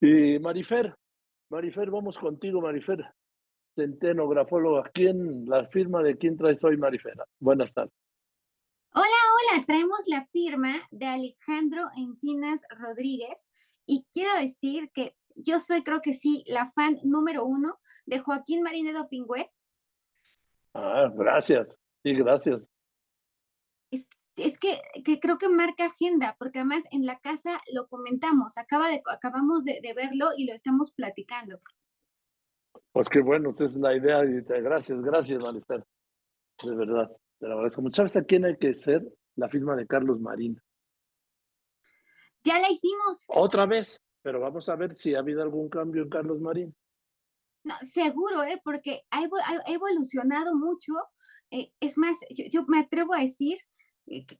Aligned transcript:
Y 0.00 0.38
Marifer, 0.38 0.94
Marifer, 1.50 1.90
vamos 1.90 2.16
contigo, 2.16 2.60
Marifer. 2.60 3.04
Centeno, 3.74 4.28
grafóloga. 4.28 4.82
¿Quién, 4.92 5.46
la 5.46 5.66
firma 5.66 6.02
de 6.02 6.16
quién 6.16 6.36
traes 6.36 6.62
hoy, 6.64 6.76
Marifer? 6.76 7.14
Buenas 7.40 7.72
tardes. 7.72 7.92
Hola, 8.94 9.04
hola, 9.06 9.62
traemos 9.66 10.00
la 10.06 10.24
firma 10.26 10.74
de 10.90 11.06
Alejandro 11.06 11.84
Encinas 11.96 12.62
Rodríguez 12.78 13.48
y 13.86 14.06
quiero 14.12 14.34
decir 14.40 14.90
que 14.92 15.14
yo 15.34 15.60
soy, 15.60 15.82
creo 15.82 16.00
que 16.00 16.14
sí, 16.14 16.44
la 16.46 16.70
fan 16.70 16.98
número 17.04 17.44
uno 17.44 17.78
de 18.06 18.18
Joaquín 18.18 18.62
Marín 18.62 18.86
de 18.86 18.92
Dopingüe. 18.92 19.50
Ah, 20.74 21.10
gracias. 21.14 21.78
Sí, 22.02 22.14
gracias. 22.14 22.68
Es, 24.38 24.58
que, 24.58 24.80
que, 25.04 25.20
creo 25.20 25.38
que 25.38 25.48
marca 25.48 25.86
agenda, 25.86 26.36
porque 26.38 26.60
además 26.60 26.84
en 26.90 27.06
la 27.06 27.18
casa 27.18 27.60
lo 27.72 27.88
comentamos, 27.88 28.56
acaba 28.56 28.88
de, 28.88 29.02
acabamos 29.06 29.64
de, 29.64 29.80
verlo 29.94 30.30
y 30.36 30.46
lo 30.46 30.54
estamos 30.54 30.92
platicando. 30.92 31.60
Pues 32.92 33.08
qué 33.08 33.20
bueno, 33.20 33.50
esa 33.50 33.64
es 33.64 33.74
la 33.74 33.96
idea. 33.96 34.22
Gracias, 34.22 35.00
gracias, 35.00 35.38
Marifer. 35.40 35.84
De 36.62 36.74
verdad, 36.74 37.10
te 37.38 37.46
lo 37.46 37.54
agradezco. 37.54 37.82
¿Sabes 37.90 38.16
a 38.16 38.24
quién 38.24 38.44
hay 38.44 38.56
que 38.56 38.74
ser? 38.74 39.02
La 39.36 39.48
firma 39.48 39.76
de 39.76 39.86
Carlos 39.86 40.20
Marín. 40.20 40.60
Ya 42.44 42.58
la 42.58 42.70
hicimos. 42.70 43.24
Otra 43.28 43.66
vez, 43.66 44.00
pero 44.22 44.40
vamos 44.40 44.68
a 44.68 44.76
ver 44.76 44.96
si 44.96 45.14
ha 45.14 45.20
habido 45.20 45.42
algún 45.42 45.68
cambio 45.68 46.02
en 46.02 46.08
Carlos 46.08 46.40
Marín. 46.40 46.74
No, 47.64 47.74
seguro, 47.86 48.42
¿eh? 48.44 48.60
porque 48.64 49.02
ha, 49.10 49.22
evolucionado 49.66 50.54
mucho. 50.54 50.92
Eh, 51.50 51.72
es 51.80 51.98
más, 51.98 52.16
yo, 52.30 52.64
me 52.66 52.80
atrevo 52.80 53.14
a 53.14 53.20
decir 53.20 53.58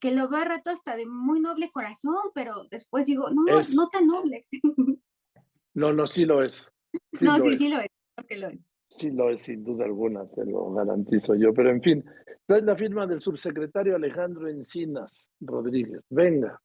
que, 0.00 0.10
lo 0.10 0.28
veo 0.28 0.40
a 0.40 0.44
rato 0.44 0.70
hasta 0.70 0.96
de 0.96 1.06
muy 1.06 1.40
noble 1.40 1.70
corazón, 1.70 2.30
pero 2.34 2.64
después 2.70 3.06
digo, 3.06 3.30
no, 3.30 3.42
no 3.74 3.88
tan 3.88 4.06
noble. 4.06 4.46
No, 5.74 5.92
no, 5.92 6.08
sí 6.08 6.24
lo 6.24 6.42
es. 6.42 6.72
no, 7.20 7.38
sí, 7.38 7.56
sí 7.56 7.68
lo 7.68 7.78
es, 7.78 7.86
porque 8.16 8.36
lo 8.36 8.48
es. 8.48 8.68
Sí 8.88 9.12
lo 9.12 9.30
es, 9.30 9.42
sin 9.42 9.62
duda 9.62 9.84
alguna, 9.84 10.26
te 10.26 10.44
lo 10.44 10.72
garantizo 10.72 11.36
yo. 11.36 11.54
Pero 11.54 11.70
en 11.70 11.80
fin, 11.80 12.04
es 12.48 12.64
la 12.64 12.74
firma 12.74 13.06
del 13.06 13.20
subsecretario 13.20 13.94
Alejandro 13.94 14.48
Encinas 14.48 15.30
Rodríguez. 15.40 16.00
Venga. 16.10 16.60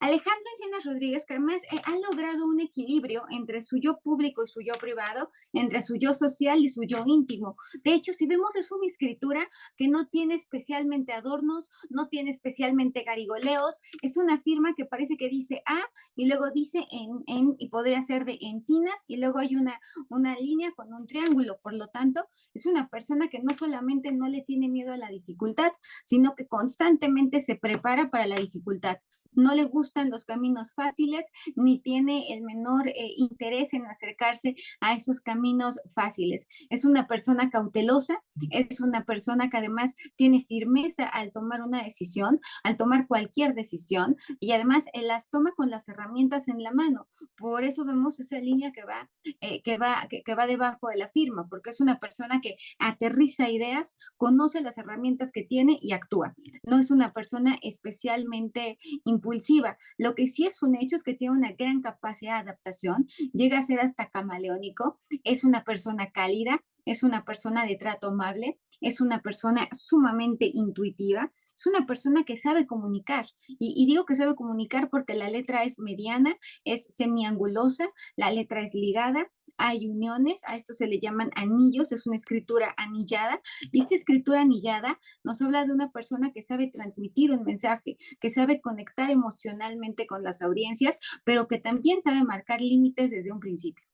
Alejandro 0.00 0.44
Encinas 0.52 0.84
Rodríguez, 0.84 1.24
además 1.28 1.60
eh, 1.72 1.80
ha 1.84 1.96
logrado 2.08 2.46
un 2.46 2.60
equilibrio 2.60 3.24
entre 3.30 3.62
su 3.62 3.78
yo 3.78 3.98
público 3.98 4.44
y 4.44 4.48
su 4.48 4.60
yo 4.60 4.74
privado, 4.80 5.30
entre 5.52 5.82
su 5.82 5.96
yo 5.96 6.14
social 6.14 6.60
y 6.60 6.68
su 6.68 6.84
yo 6.84 7.02
íntimo. 7.04 7.56
De 7.82 7.94
hecho, 7.94 8.12
si 8.12 8.28
vemos, 8.28 8.54
es 8.54 8.70
una 8.70 8.86
escritura 8.86 9.48
que 9.76 9.88
no 9.88 10.06
tiene 10.06 10.36
especialmente 10.36 11.12
adornos, 11.12 11.68
no 11.90 12.06
tiene 12.06 12.30
especialmente 12.30 13.02
garigoleos, 13.02 13.80
es 14.00 14.16
una 14.16 14.40
firma 14.40 14.74
que 14.76 14.84
parece 14.84 15.16
que 15.16 15.28
dice 15.28 15.62
A 15.66 15.80
y 16.14 16.28
luego 16.28 16.52
dice 16.52 16.86
en, 16.92 17.24
en 17.26 17.56
y 17.58 17.68
podría 17.68 18.00
ser 18.02 18.24
de 18.24 18.38
encinas 18.40 18.94
y 19.08 19.16
luego 19.16 19.38
hay 19.38 19.56
una, 19.56 19.80
una 20.10 20.36
línea 20.36 20.70
con 20.76 20.94
un 20.94 21.06
triángulo. 21.06 21.58
Por 21.60 21.74
lo 21.74 21.88
tanto, 21.88 22.24
es 22.54 22.66
una 22.66 22.88
persona 22.88 23.26
que 23.26 23.40
no 23.42 23.52
solamente 23.52 24.12
no 24.12 24.28
le 24.28 24.42
tiene 24.42 24.68
miedo 24.68 24.92
a 24.92 24.96
la 24.96 25.08
dificultad, 25.08 25.72
sino 26.04 26.36
que 26.36 26.46
constantemente 26.46 27.40
se 27.40 27.56
prepara 27.56 28.10
para 28.10 28.26
la 28.26 28.36
dificultad 28.36 28.98
no 29.32 29.54
le 29.54 29.64
gustan 29.64 30.10
los 30.10 30.24
caminos 30.24 30.72
fáciles 30.74 31.26
ni 31.56 31.80
tiene 31.80 32.32
el 32.32 32.42
menor 32.42 32.88
eh, 32.88 33.14
interés 33.16 33.72
en 33.72 33.86
acercarse 33.86 34.54
a 34.80 34.94
esos 34.94 35.20
caminos 35.20 35.78
fáciles. 35.94 36.46
Es 36.70 36.84
una 36.84 37.06
persona 37.06 37.50
cautelosa, 37.50 38.22
es 38.50 38.80
una 38.80 39.04
persona 39.04 39.50
que 39.50 39.56
además 39.56 39.94
tiene 40.16 40.44
firmeza 40.44 41.06
al 41.06 41.32
tomar 41.32 41.62
una 41.62 41.82
decisión, 41.82 42.40
al 42.62 42.76
tomar 42.76 43.06
cualquier 43.06 43.54
decisión 43.54 44.16
y 44.40 44.52
además 44.52 44.84
él 44.92 45.08
las 45.08 45.30
toma 45.30 45.52
con 45.56 45.70
las 45.70 45.88
herramientas 45.88 46.48
en 46.48 46.62
la 46.62 46.72
mano. 46.72 47.08
Por 47.36 47.64
eso 47.64 47.84
vemos 47.84 48.20
esa 48.20 48.38
línea 48.38 48.72
que 48.72 48.84
va, 48.84 49.10
eh, 49.40 49.62
que, 49.62 49.78
va, 49.78 50.06
que, 50.08 50.22
que 50.22 50.34
va 50.34 50.46
debajo 50.46 50.88
de 50.88 50.96
la 50.96 51.08
firma, 51.08 51.46
porque 51.48 51.70
es 51.70 51.80
una 51.80 51.98
persona 51.98 52.40
que 52.40 52.56
aterriza 52.78 53.48
ideas, 53.50 53.96
conoce 54.16 54.60
las 54.60 54.78
herramientas 54.78 55.32
que 55.32 55.42
tiene 55.42 55.78
y 55.80 55.92
actúa. 55.92 56.34
No 56.64 56.78
es 56.78 56.90
una 56.90 57.12
persona 57.12 57.58
especialmente 57.62 58.78
impulsiva. 59.18 59.76
Lo 59.98 60.14
que 60.14 60.26
sí 60.26 60.46
es 60.46 60.62
un 60.62 60.76
hecho 60.76 60.96
es 60.96 61.02
que 61.02 61.14
tiene 61.14 61.36
una 61.36 61.52
gran 61.52 61.82
capacidad 61.82 62.36
de 62.36 62.50
adaptación, 62.50 63.06
llega 63.32 63.58
a 63.58 63.62
ser 63.62 63.80
hasta 63.80 64.10
camaleónico, 64.10 64.98
es 65.24 65.44
una 65.44 65.64
persona 65.64 66.10
cálida, 66.10 66.64
es 66.84 67.02
una 67.02 67.24
persona 67.24 67.66
de 67.66 67.76
trato 67.76 68.08
amable, 68.08 68.58
es 68.80 69.00
una 69.00 69.20
persona 69.22 69.68
sumamente 69.72 70.50
intuitiva, 70.52 71.32
es 71.56 71.66
una 71.66 71.86
persona 71.86 72.24
que 72.24 72.36
sabe 72.36 72.66
comunicar. 72.66 73.26
Y, 73.48 73.84
digo 73.86 74.04
que 74.04 74.14
sabe 74.14 74.36
comunicar 74.36 74.88
porque 74.88 75.14
la 75.14 75.28
letra 75.28 75.64
es 75.64 75.78
mediana, 75.78 76.36
es 76.64 76.86
semiangulosa, 76.88 77.88
la 78.16 78.30
letra 78.30 78.60
es 78.60 78.74
ligada, 78.74 79.30
hay 79.58 79.88
uniones, 79.88 80.40
a 80.46 80.56
esto 80.56 80.72
se 80.72 80.86
le 80.86 81.00
llaman 81.00 81.30
anillos, 81.34 81.92
es 81.92 82.06
una 82.06 82.16
escritura 82.16 82.74
anillada. 82.76 83.42
Y 83.72 83.80
esta 83.80 83.94
escritura 83.94 84.40
anillada 84.40 84.98
nos 85.24 85.42
habla 85.42 85.66
de 85.66 85.72
una 85.72 85.90
persona 85.90 86.32
que 86.32 86.42
sabe 86.42 86.68
transmitir 86.68 87.32
un 87.32 87.44
mensaje, 87.44 87.98
que 88.20 88.30
sabe 88.30 88.60
conectar 88.60 89.10
emocionalmente 89.10 90.06
con 90.06 90.22
las 90.22 90.40
audiencias, 90.40 90.98
pero 91.24 91.48
que 91.48 91.58
también 91.58 92.00
sabe 92.00 92.24
marcar 92.24 92.60
límites 92.60 93.10
desde 93.10 93.32
un 93.32 93.40
principio. 93.40 93.84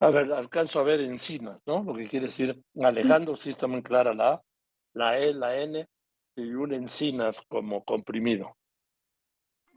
A 0.00 0.10
ver, 0.10 0.30
alcanzo 0.32 0.80
a 0.80 0.82
ver 0.82 1.00
encinas, 1.00 1.62
¿no? 1.66 1.82
Lo 1.82 1.94
que 1.94 2.06
quiere 2.06 2.26
decir, 2.26 2.62
Alejandro 2.82 3.36
sí 3.36 3.50
está 3.50 3.66
muy 3.66 3.82
clara 3.82 4.12
la 4.12 4.32
A, 4.34 4.42
la 4.92 5.18
E, 5.18 5.32
la 5.32 5.56
N 5.56 5.86
y 6.34 6.52
un 6.52 6.74
encinas 6.74 7.40
como 7.48 7.82
comprimido 7.82 8.56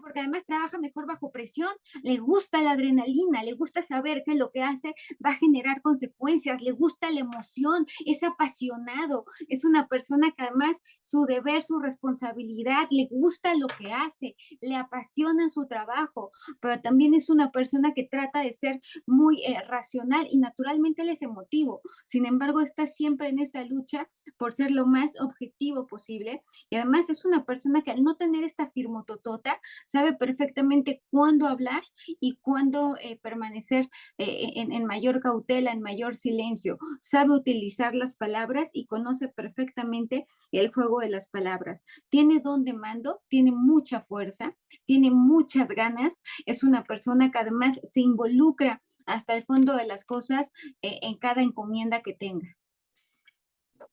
porque 0.10 0.22
además 0.22 0.48
trabaja 0.48 0.80
mejor 0.80 1.06
bajo 1.06 1.32
presión, 1.32 1.70
le 2.02 2.18
gusta 2.18 2.64
la 2.64 2.72
adrenalina, 2.72 3.44
le 3.44 3.54
gusta 3.54 3.84
saber 3.84 4.24
que 4.26 4.34
lo 4.34 4.50
que 4.50 4.64
hace 4.64 4.96
va 5.24 5.30
a 5.30 5.36
generar 5.36 5.84
consecuencias, 5.84 6.64
le 6.64 6.72
gusta 6.72 7.12
la 7.12 7.20
emoción, 7.20 7.86
es 8.08 8.24
apasionado, 8.24 9.26
es 9.50 9.66
una 9.66 9.88
persona 9.88 10.32
que 10.36 10.46
además 10.46 10.78
su 11.02 11.26
deber, 11.26 11.62
su 11.62 11.78
responsabilidad, 11.78 12.88
le 12.90 13.08
gusta 13.12 13.54
lo 13.54 13.68
que 13.68 13.94
hace, 13.94 14.36
le 14.62 14.76
apasiona 14.76 15.48
su 15.48 15.68
trabajo, 15.68 16.32
pero 16.60 16.82
también 16.82 17.14
es 17.14 17.30
una 17.30 17.52
persona 17.52 17.94
que 17.94 18.08
trata 18.10 18.40
de 18.40 18.52
ser 18.52 18.82
muy 19.06 19.44
eh, 19.44 19.62
racional 19.68 20.28
y 20.32 20.40
naturalmente 20.40 21.04
él 21.04 21.10
es 21.10 21.22
emotivo. 21.22 21.82
Sin 22.08 22.26
embargo, 22.26 22.62
está 22.62 22.88
siempre 22.88 23.30
en 23.30 23.38
esa 23.38 23.64
lucha 23.64 24.10
por 24.38 24.54
ser 24.54 24.72
lo 24.72 24.88
más 24.88 25.12
objetivo 25.20 25.86
posible 25.86 26.42
y 26.72 26.78
además 26.78 27.12
es 27.12 27.26
una 27.26 27.46
persona 27.46 27.84
que 27.84 27.92
al 27.92 28.04
no 28.04 28.16
tener 28.16 28.44
esta 28.44 28.72
firmototota, 28.72 29.62
sabe 30.00 30.14
perfectamente 30.14 31.04
cuándo 31.12 31.46
hablar 31.46 31.84
y 32.22 32.38
cuándo 32.38 32.96
eh, 33.02 33.20
permanecer 33.22 33.90
eh, 34.18 34.54
en, 34.56 34.86
mayor 34.86 35.20
cautela, 35.20 35.74
en 35.74 35.82
mayor 35.82 36.16
silencio. 36.16 36.78
Sabe 37.02 37.32
utilizar 37.32 37.94
las 37.96 38.14
palabras 38.14 38.70
y 38.72 38.86
conoce 38.86 39.28
perfectamente 39.28 40.26
el 40.54 40.72
juego 40.72 41.02
de 41.02 41.10
las 41.10 41.28
palabras. 41.28 41.84
Tiene 42.08 42.40
don 42.40 42.64
de 42.64 42.72
mando, 42.72 43.22
tiene 43.28 43.52
mucha 43.52 44.00
fuerza, 44.00 44.56
tiene 44.86 45.12
muchas 45.12 45.68
ganas, 45.68 46.24
es 46.46 46.64
una 46.64 46.86
persona 46.86 47.30
que 47.30 47.40
además 47.40 47.82
se 47.84 48.00
involucra 48.00 48.82
hasta 49.06 49.36
el 49.36 49.44
fondo 49.44 49.76
de 49.76 49.86
las 49.86 50.06
cosas 50.06 50.54
eh, 50.82 51.00
en 51.02 51.18
cada 51.18 51.42
encomienda 51.42 52.02
que 52.02 52.14
tenga. 52.14 52.56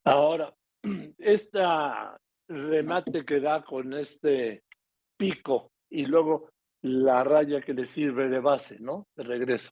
Ahora, 0.05 0.55
esta 1.19 2.17
remate 2.47 3.25
que 3.25 3.41
da 3.41 3.65
con 3.65 3.93
este 3.93 4.63
pico 5.17 5.73
y 5.91 6.07
luego 6.07 6.51
la 6.83 7.25
raya 7.25 7.61
que 7.61 7.75
le 7.75 7.85
sirve 7.85 8.29
de 8.29 8.41
base, 8.41 8.79
¿no? 8.81 9.07
De 9.17 9.25
regreso. 9.25 9.71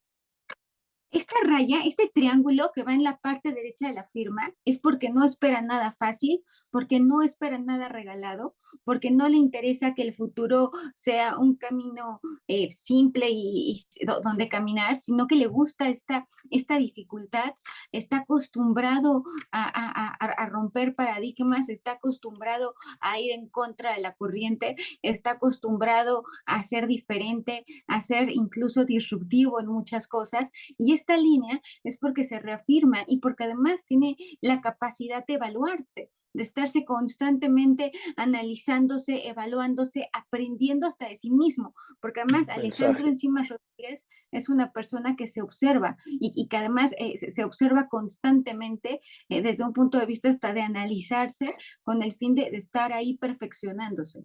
Esta 1.14 1.36
raya, 1.44 1.78
este 1.84 2.10
triángulo 2.12 2.72
que 2.74 2.82
va 2.82 2.92
en 2.92 3.04
la 3.04 3.18
parte 3.18 3.52
derecha 3.52 3.86
de 3.86 3.94
la 3.94 4.02
firma, 4.02 4.52
es 4.64 4.80
porque 4.80 5.10
no 5.10 5.24
espera 5.24 5.62
nada 5.62 5.92
fácil, 5.92 6.42
porque 6.72 6.98
no 6.98 7.22
espera 7.22 7.56
nada 7.56 7.88
regalado, 7.88 8.56
porque 8.82 9.12
no 9.12 9.28
le 9.28 9.36
interesa 9.36 9.94
que 9.94 10.02
el 10.02 10.12
futuro 10.12 10.72
sea 10.96 11.38
un 11.38 11.54
camino 11.54 12.20
eh, 12.48 12.72
simple 12.72 13.28
y, 13.30 13.80
donde 14.24 14.48
caminar, 14.48 14.98
sino 14.98 15.28
que 15.28 15.36
le 15.36 15.46
gusta 15.46 15.88
esta, 15.88 16.26
esta 16.50 16.78
dificultad, 16.78 17.54
está 17.92 18.16
acostumbrado 18.16 19.22
a, 19.52 20.16
a 20.18 20.46
romper 20.46 20.96
paradigmas, 20.96 21.68
está 21.68 21.92
acostumbrado 21.92 22.74
a 22.98 23.20
ir 23.20 23.30
en 23.30 23.48
contra 23.48 23.94
de 23.94 24.00
la 24.00 24.16
corriente, 24.16 24.74
está 25.02 25.32
acostumbrado 25.32 26.24
a 26.44 26.64
ser 26.64 26.88
diferente, 26.88 27.64
a 27.86 28.02
ser 28.02 28.30
incluso 28.30 28.84
disruptivo 28.84 29.60
en 29.60 29.68
muchas 29.68 30.08
cosas 30.08 30.50
y 30.76 30.92
es 30.92 31.03
esta 31.04 31.18
línea 31.18 31.60
es 31.84 31.98
porque 31.98 32.24
se 32.24 32.38
reafirma 32.38 33.04
y 33.06 33.20
porque 33.20 33.44
además 33.44 33.84
tiene 33.84 34.16
la 34.40 34.62
capacidad 34.62 35.24
de 35.26 35.34
evaluarse, 35.34 36.10
de 36.32 36.42
estarse 36.42 36.86
constantemente 36.86 37.92
analizándose, 38.16 39.28
evaluándose, 39.28 40.08
aprendiendo 40.14 40.86
hasta 40.86 41.06
de 41.08 41.16
sí 41.16 41.30
mismo, 41.30 41.74
porque 42.00 42.22
además 42.22 42.48
Alejandro 42.48 43.06
Encima 43.06 43.42
Rodríguez 43.42 44.06
es 44.32 44.48
una 44.48 44.72
persona 44.72 45.14
que 45.14 45.26
se 45.26 45.42
observa 45.42 45.98
y, 46.06 46.48
que 46.48 46.56
además 46.56 46.94
eh, 46.98 47.18
se, 47.18 47.44
observa 47.44 47.88
constantemente 47.88 49.02
eh, 49.28 49.42
desde 49.42 49.64
un 49.64 49.74
punto 49.74 49.98
de 49.98 50.06
vista 50.06 50.30
hasta 50.30 50.54
de 50.54 50.62
analizarse 50.62 51.54
con 51.82 52.02
el 52.02 52.14
fin 52.14 52.34
de, 52.34 52.50
de 52.50 52.56
estar 52.56 52.94
ahí 52.94 53.18
perfeccionándose. 53.18 54.24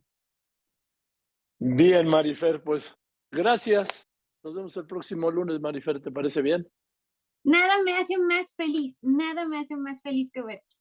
Bien, 1.59 2.07
Marifer, 2.07 2.63
pues 2.63 2.95
gracias 3.31 4.08
Nos 4.43 4.55
vemos 4.55 4.77
el 4.77 4.85
próximo 4.85 5.29
lunes, 5.31 5.59
Marifer, 5.59 6.01
¿te 6.01 6.11
parece 6.11 6.41
bien? 6.41 6.67
Nada 7.43 7.73
me 7.83 7.95
hace 7.95 8.17
más 8.17 8.55
feliz, 8.55 8.97
nada 9.01 9.47
me 9.47 9.59
hace 9.59 9.75
más 9.75 10.01
feliz 10.01 10.31
que 10.31 10.41
verte. 10.41 10.75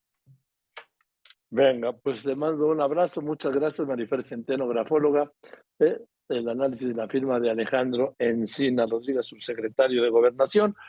Venga, 1.50 1.92
pues 1.92 2.22
te 2.22 2.36
mando 2.36 2.66
un 2.66 2.80
abrazo. 2.80 3.22
Muchas 3.22 3.52
gracias, 3.52 3.86
Marifer 3.86 4.22
Centeno, 4.22 4.68
grafóloga. 4.68 5.32
Eh, 5.78 5.98
el 6.28 6.48
análisis 6.48 6.88
de 6.88 6.94
la 6.94 7.08
firma 7.08 7.40
de 7.40 7.50
Alejandro 7.50 8.14
Encina 8.18 8.86
Rodríguez, 8.86 9.26
subsecretario 9.26 10.02
de 10.02 10.10
Gobernación. 10.10 10.76